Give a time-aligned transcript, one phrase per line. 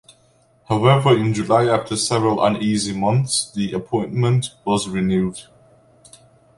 [0.67, 5.41] However, in July after several uneasy months the appointment was renewed.